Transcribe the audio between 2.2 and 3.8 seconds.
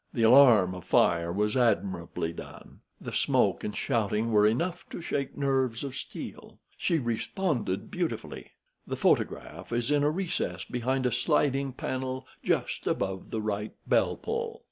done. The smoke and